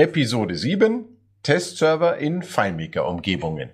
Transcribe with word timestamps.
Episode 0.00 0.56
7 0.56 1.04
Testserver 1.42 2.16
in 2.16 2.42
FileMaker-Umgebungen. 2.42 3.68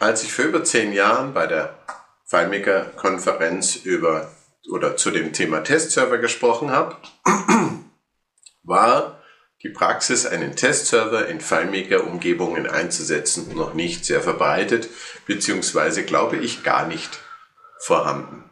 Als 0.00 0.24
ich 0.24 0.32
vor 0.32 0.46
über 0.46 0.64
zehn 0.64 0.92
Jahren 0.92 1.32
bei 1.32 1.46
der 1.46 1.78
FileMaker-Konferenz 2.24 3.76
über 3.76 4.32
oder 4.68 4.96
zu 4.96 5.12
dem 5.12 5.32
Thema 5.32 5.60
Testserver 5.60 6.18
gesprochen 6.18 6.72
habe, 6.72 6.96
war 8.64 9.22
die 9.62 9.68
Praxis, 9.68 10.26
einen 10.26 10.56
Testserver 10.56 11.28
in 11.28 11.40
FileMaker-Umgebungen 11.40 12.66
einzusetzen, 12.66 13.54
noch 13.54 13.74
nicht 13.74 14.04
sehr 14.04 14.20
verbreitet, 14.20 14.88
beziehungsweise 15.24 16.04
glaube 16.04 16.38
ich 16.38 16.64
gar 16.64 16.88
nicht 16.88 17.20
vorhanden. 17.78 18.50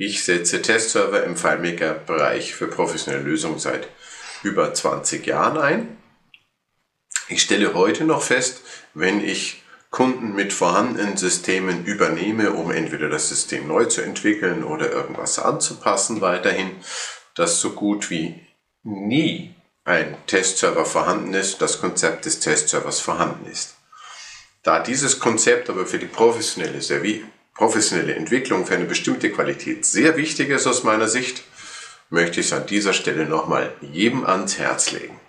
Ich 0.00 0.24
setze 0.24 0.62
Testserver 0.62 1.24
im 1.24 1.36
FileMaker-Bereich 1.36 2.54
für 2.54 2.68
professionelle 2.68 3.24
Lösungen 3.24 3.58
seit 3.58 3.88
über 4.44 4.72
20 4.72 5.26
Jahren 5.26 5.58
ein. 5.58 5.98
Ich 7.28 7.42
stelle 7.42 7.74
heute 7.74 8.04
noch 8.04 8.22
fest, 8.22 8.62
wenn 8.94 9.20
ich 9.22 9.64
Kunden 9.90 10.36
mit 10.36 10.52
vorhandenen 10.52 11.16
Systemen 11.16 11.84
übernehme, 11.84 12.52
um 12.52 12.70
entweder 12.70 13.08
das 13.08 13.28
System 13.28 13.66
neu 13.66 13.86
zu 13.86 14.02
entwickeln 14.02 14.62
oder 14.62 14.92
irgendwas 14.92 15.40
anzupassen 15.40 16.20
weiterhin, 16.20 16.70
dass 17.34 17.60
so 17.60 17.70
gut 17.70 18.08
wie 18.08 18.46
nie 18.84 19.52
ein 19.84 20.16
Testserver 20.28 20.84
vorhanden 20.84 21.34
ist, 21.34 21.60
das 21.60 21.80
Konzept 21.80 22.24
des 22.24 22.38
Testservers 22.38 23.00
vorhanden 23.00 23.50
ist. 23.50 23.74
Da 24.62 24.78
dieses 24.78 25.18
Konzept 25.18 25.68
aber 25.70 25.86
für 25.86 25.98
die 25.98 26.06
professionelle, 26.06 26.82
professionelle 27.58 28.14
Entwicklung 28.14 28.64
für 28.64 28.74
eine 28.74 28.84
bestimmte 28.84 29.30
Qualität 29.30 29.84
sehr 29.84 30.16
wichtig 30.16 30.48
ist 30.48 30.66
aus 30.66 30.84
meiner 30.84 31.08
Sicht, 31.08 31.42
möchte 32.08 32.40
ich 32.40 32.46
es 32.46 32.52
an 32.52 32.66
dieser 32.66 32.92
Stelle 32.92 33.26
nochmal 33.26 33.74
jedem 33.82 34.24
ans 34.24 34.58
Herz 34.58 34.92
legen. 34.92 35.20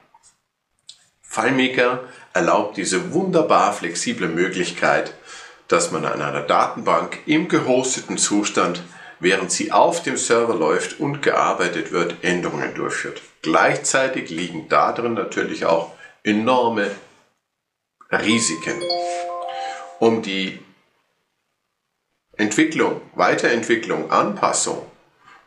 FileMaker 1.24 2.04
erlaubt 2.34 2.78
diese 2.78 3.14
wunderbar 3.14 3.74
flexible 3.74 4.28
Möglichkeit, 4.28 5.14
dass 5.68 5.92
man 5.92 6.06
an 6.06 6.22
einer 6.22 6.42
Datenbank 6.42 7.20
im 7.26 7.48
gehosteten 7.48 8.18
Zustand, 8.18 8.84
während 9.20 9.52
sie 9.52 9.72
auf 9.72 10.04
dem 10.04 10.16
Server 10.16 10.56
läuft 10.56 11.00
und 11.00 11.22
gearbeitet 11.22 11.92
wird, 11.92 12.24
Änderungen 12.24 12.76
durchführt. 12.76 13.22
Gleichzeitig 13.42 14.30
liegen 14.30 14.70
darin 14.70 15.16
natürlich 15.16 15.66
auch 15.66 15.94
enorme 16.24 16.92
Risiken. 18.12 18.82
Um 20.00 20.22
die 20.22 20.60
Entwicklung, 22.40 23.02
Weiterentwicklung, 23.16 24.12
Anpassung, 24.12 24.82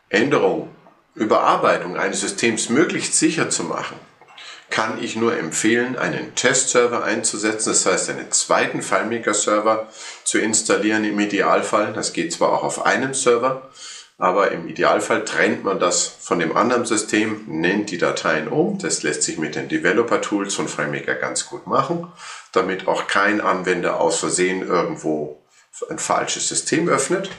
Änderung, 0.09 0.69
Überarbeitung 1.15 1.97
eines 1.97 2.21
Systems 2.21 2.69
möglichst 2.69 3.15
sicher 3.15 3.49
zu 3.49 3.63
machen, 3.63 3.97
kann 4.69 5.01
ich 5.01 5.15
nur 5.15 5.35
empfehlen, 5.35 5.97
einen 5.97 6.35
Testserver 6.35 7.03
einzusetzen, 7.03 7.69
das 7.69 7.87
heißt 7.87 8.11
einen 8.11 8.31
zweiten 8.31 8.83
FileMaker-Server 8.83 9.87
zu 10.23 10.37
installieren 10.37 11.03
im 11.03 11.19
Idealfall. 11.19 11.93
Das 11.93 12.13
geht 12.13 12.31
zwar 12.31 12.53
auch 12.53 12.63
auf 12.63 12.85
einem 12.85 13.15
Server, 13.15 13.71
aber 14.19 14.51
im 14.51 14.67
Idealfall 14.67 15.25
trennt 15.25 15.63
man 15.63 15.79
das 15.79 16.05
von 16.05 16.37
dem 16.37 16.55
anderen 16.55 16.85
System, 16.85 17.45
nennt 17.47 17.89
die 17.89 17.97
Dateien 17.97 18.47
um. 18.47 18.77
Das 18.77 19.01
lässt 19.01 19.23
sich 19.23 19.39
mit 19.39 19.55
den 19.55 19.67
Developer-Tools 19.67 20.53
von 20.53 20.67
FileMaker 20.67 21.15
ganz 21.15 21.47
gut 21.47 21.65
machen, 21.65 22.11
damit 22.51 22.87
auch 22.87 23.07
kein 23.07 23.41
Anwender 23.41 23.99
aus 23.99 24.19
Versehen 24.19 24.61
irgendwo 24.67 25.42
ein 25.89 25.99
falsches 25.99 26.47
System 26.47 26.87
öffnet. 26.87 27.29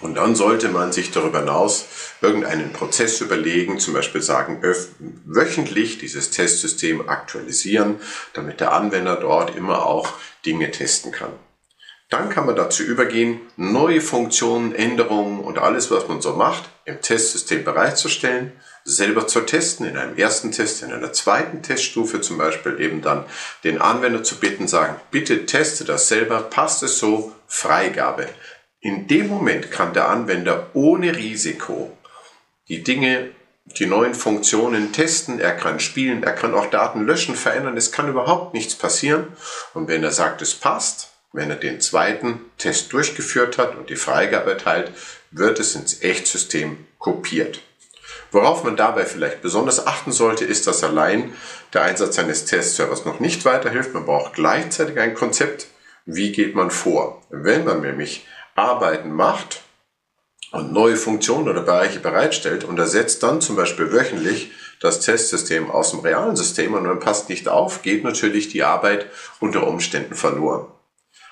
Und 0.00 0.16
dann 0.16 0.36
sollte 0.36 0.68
man 0.68 0.92
sich 0.92 1.10
darüber 1.10 1.40
hinaus 1.40 1.86
irgendeinen 2.20 2.72
Prozess 2.72 3.20
überlegen, 3.22 3.78
zum 3.78 3.94
Beispiel 3.94 4.20
sagen, 4.20 4.62
wöchentlich 5.24 5.98
dieses 5.98 6.30
Testsystem 6.30 7.08
aktualisieren, 7.08 7.96
damit 8.34 8.60
der 8.60 8.72
Anwender 8.72 9.16
dort 9.16 9.56
immer 9.56 9.86
auch 9.86 10.12
Dinge 10.44 10.70
testen 10.70 11.12
kann. 11.12 11.32
Dann 12.08 12.28
kann 12.28 12.46
man 12.46 12.54
dazu 12.54 12.84
übergehen, 12.84 13.40
neue 13.56 14.00
Funktionen, 14.00 14.72
Änderungen 14.72 15.40
und 15.40 15.58
alles, 15.58 15.90
was 15.90 16.06
man 16.06 16.20
so 16.20 16.34
macht, 16.34 16.68
im 16.84 17.00
Testsystem 17.00 17.64
bereitzustellen, 17.64 18.52
selber 18.84 19.26
zu 19.26 19.40
testen, 19.40 19.86
in 19.86 19.96
einem 19.96 20.16
ersten 20.16 20.52
Test, 20.52 20.84
in 20.84 20.92
einer 20.92 21.12
zweiten 21.12 21.62
Teststufe 21.62 22.20
zum 22.20 22.38
Beispiel 22.38 22.80
eben 22.80 23.02
dann 23.02 23.24
den 23.64 23.80
Anwender 23.80 24.22
zu 24.22 24.36
bitten, 24.36 24.68
sagen, 24.68 24.94
bitte 25.10 25.46
teste 25.46 25.84
das 25.84 26.06
selber, 26.06 26.42
passt 26.42 26.84
es 26.84 27.00
so, 27.00 27.32
Freigabe. 27.48 28.28
In 28.80 29.08
dem 29.08 29.26
Moment 29.26 29.72
kann 29.72 29.92
der 29.92 30.08
Anwender 30.08 30.70
ohne 30.74 31.16
Risiko 31.16 31.96
die 32.68 32.84
Dinge, 32.84 33.30
die 33.64 33.86
neuen 33.86 34.14
Funktionen 34.14 34.92
testen, 34.92 35.40
er 35.40 35.56
kann 35.56 35.80
spielen, 35.80 36.22
er 36.22 36.34
kann 36.34 36.54
auch 36.54 36.66
Daten 36.66 37.04
löschen, 37.04 37.34
verändern, 37.34 37.76
es 37.76 37.90
kann 37.90 38.08
überhaupt 38.08 38.54
nichts 38.54 38.76
passieren. 38.76 39.26
Und 39.74 39.88
wenn 39.88 40.04
er 40.04 40.12
sagt, 40.12 40.40
es 40.40 40.54
passt, 40.54 41.15
wenn 41.36 41.50
er 41.50 41.56
den 41.56 41.80
zweiten 41.80 42.40
Test 42.58 42.92
durchgeführt 42.92 43.58
hat 43.58 43.76
und 43.76 43.90
die 43.90 43.96
Freigabe 43.96 44.50
erteilt, 44.50 44.90
wird 45.30 45.60
es 45.60 45.76
ins 45.76 46.02
Echtsystem 46.02 46.86
kopiert. 46.98 47.60
Worauf 48.32 48.64
man 48.64 48.76
dabei 48.76 49.04
vielleicht 49.04 49.42
besonders 49.42 49.86
achten 49.86 50.12
sollte, 50.12 50.44
ist, 50.44 50.66
dass 50.66 50.82
allein 50.82 51.32
der 51.72 51.82
Einsatz 51.82 52.18
eines 52.18 52.44
Testservers 52.46 53.04
noch 53.04 53.20
nicht 53.20 53.44
weiterhilft. 53.44 53.94
Man 53.94 54.06
braucht 54.06 54.34
gleichzeitig 54.34 54.98
ein 54.98 55.14
Konzept, 55.14 55.68
wie 56.06 56.32
geht 56.32 56.54
man 56.54 56.70
vor. 56.70 57.22
Wenn 57.30 57.64
man 57.64 57.82
nämlich 57.82 58.26
Arbeiten 58.54 59.12
macht 59.12 59.62
und 60.52 60.72
neue 60.72 60.96
Funktionen 60.96 61.48
oder 61.48 61.62
Bereiche 61.62 62.00
bereitstellt 62.00 62.64
und 62.64 62.78
ersetzt 62.78 63.22
dann 63.22 63.40
zum 63.40 63.56
Beispiel 63.56 63.92
wöchentlich 63.92 64.52
das 64.80 65.00
Testsystem 65.00 65.70
aus 65.70 65.90
dem 65.90 66.00
realen 66.00 66.36
System 66.36 66.74
und 66.74 66.84
man 66.84 67.00
passt 67.00 67.28
nicht 67.28 67.48
auf, 67.48 67.82
geht 67.82 68.04
natürlich 68.04 68.48
die 68.48 68.62
Arbeit 68.62 69.06
unter 69.40 69.66
Umständen 69.66 70.14
verloren. 70.14 70.66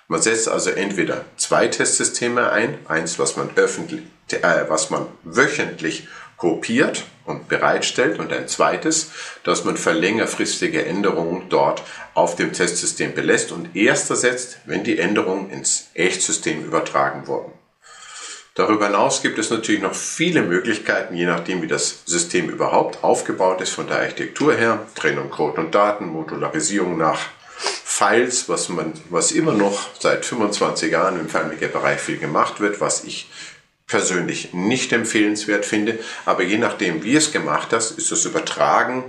Man 0.09 0.21
setzt 0.21 0.49
also 0.49 0.71
entweder 0.71 1.25
zwei 1.37 1.69
Testsysteme 1.69 2.51
ein, 2.51 2.79
eins, 2.87 3.19
was 3.19 3.37
man, 3.37 3.51
öffentlich, 3.57 4.03
äh, 4.31 4.65
was 4.69 4.91
man 4.91 5.07
wöchentlich 5.23 6.07
kopiert 6.37 7.05
und 7.25 7.49
bereitstellt 7.49 8.19
und 8.19 8.33
ein 8.33 8.49
zweites, 8.49 9.11
dass 9.45 9.65
man 9.65 9.77
für 9.77 9.93
längerfristige 9.93 10.85
Änderungen 10.85 11.49
dort 11.49 11.83
auf 12.13 12.37
dem 12.37 12.53
Testsystem 12.53 13.15
belässt 13.15 13.51
und 13.51 13.75
erst 13.75 14.11
ersetzt, 14.11 14.59
wenn 14.67 14.85
die 14.85 14.99
Änderungen 14.99 15.51
ins 15.51 15.89
Echtsystem 15.95 16.65
übertragen 16.65 17.27
wurden. 17.27 17.53
Darüber 18.55 18.87
hinaus 18.87 19.23
gibt 19.23 19.39
es 19.39 19.51
natürlich 19.51 19.83
noch 19.83 19.95
viele 19.95 20.43
Möglichkeiten, 20.43 21.17
je 21.17 21.27
nachdem 21.27 21.63
wie 21.63 21.67
das 21.67 22.03
System 22.05 22.49
überhaupt 22.49 23.03
aufgebaut 23.03 23.61
ist 23.61 23.71
von 23.71 23.89
der 23.89 23.99
Architektur 23.99 24.55
her, 24.55 24.87
Trennung 24.95 25.31
Code 25.31 25.61
und 25.61 25.75
Daten, 25.75 26.07
Modularisierung 26.07 26.97
nach 26.97 27.19
Files, 27.97 28.49
was, 28.49 28.69
man, 28.71 28.93
was 29.09 29.31
immer 29.31 29.53
noch 29.53 29.87
seit 30.01 30.25
25 30.25 30.91
Jahren 30.91 31.17
im 31.17 31.29
FileMaker-Bereich 31.29 32.01
viel 32.01 32.19
gemacht 32.19 32.59
wird, 32.59 32.81
was 32.81 33.05
ich 33.05 33.31
persönlich 33.87 34.53
nicht 34.53 34.93
empfehlenswert 34.93 35.65
finde. 35.65 36.01
Aber 36.27 36.43
je 36.43 36.59
nachdem, 36.59 37.05
wie 37.05 37.15
es 37.15 37.31
gemacht 37.31 37.69
hast, 37.71 37.93
ist 37.93 38.11
das 38.11 38.25
Übertragen 38.25 39.05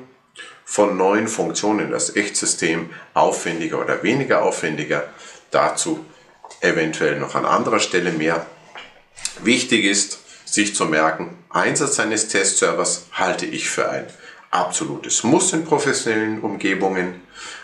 von 0.66 0.98
neuen 0.98 1.28
Funktionen 1.28 1.80
in 1.80 1.90
das 1.90 2.16
Echtsystem 2.16 2.92
aufwendiger 3.16 3.82
oder 3.82 4.04
weniger 4.04 4.44
aufwendiger. 4.44 5.10
Dazu 5.50 6.06
eventuell 6.62 7.20
noch 7.20 7.34
an 7.34 7.46
anderer 7.46 7.80
Stelle 7.80 8.12
mehr. 8.12 8.46
Wichtig 9.42 9.86
ist, 9.86 10.20
sich 10.46 10.76
zu 10.76 10.86
merken, 10.86 11.36
Einsatz 11.50 12.00
eines 12.00 12.28
Testservers 12.28 13.08
halte 13.14 13.48
ich 13.48 13.68
für 13.68 13.90
ein 13.90 14.06
absolutes 14.52 15.24
Muss 15.24 15.54
in 15.54 15.66
professionellen 15.66 16.42
Umgebungen. 16.42 17.22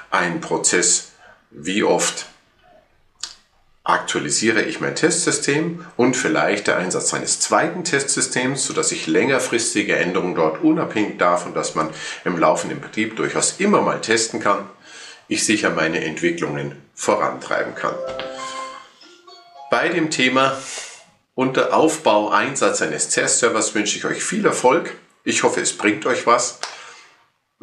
Ein 0.10 0.42
Prozess 0.42 1.11
wie 1.52 1.84
oft 1.84 2.26
aktualisiere 3.84 4.62
ich 4.62 4.80
mein 4.80 4.96
Testsystem 4.96 5.86
und 5.98 6.16
vielleicht 6.16 6.68
der 6.68 6.78
Einsatz 6.78 7.14
eines 7.14 7.40
zweiten 7.40 7.84
Testsystems, 7.84 8.66
sodass 8.66 8.92
ich 8.92 9.08
längerfristige 9.08 9.96
Änderungen 9.96 10.36
dort 10.36 10.64
unabhängig 10.64 11.18
davon, 11.18 11.54
dass 11.54 11.76
man 11.76 11.90
im 12.24 12.38
laufenden 12.38 12.80
Betrieb 12.80 13.16
durchaus 13.16 13.56
immer 13.60 13.82
mal 13.82 14.00
testen 14.00 14.40
kann, 14.40 14.70
ich 15.28 15.46
sicher 15.46 15.72
meine 15.72 16.04
Entwicklungen 16.04 16.76
vorantreiben 16.94 17.74
kann. 17.74 17.96
Bei 19.72 19.90
dem 19.90 20.12
Thema 20.12 20.58
unter 21.34 21.74
Aufbau, 21.74 22.30
Einsatz 22.30 22.82
eines 22.82 23.10
Testservers 23.10 23.74
wünsche 23.74 23.98
ich 23.98 24.06
euch 24.06 24.24
viel 24.24 24.46
Erfolg. 24.46 24.96
Ich 25.24 25.44
hoffe, 25.44 25.62
es 25.62 25.76
bringt 25.76 26.06
euch 26.06 26.28
was. 26.28 26.60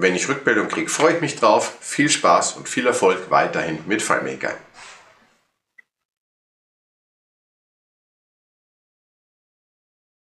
Wenn 0.01 0.15
ich 0.15 0.29
Rückmeldung 0.29 0.69
kriege, 0.69 0.89
freue 0.89 1.15
ich 1.15 1.21
mich 1.21 1.35
drauf. 1.35 1.77
Viel 1.81 2.09
Spaß 2.09 2.53
und 2.53 2.69
viel 2.69 2.87
Erfolg 2.87 3.31
weiterhin 3.31 3.81
mit 3.89 4.01
FileMaker. 4.01 4.55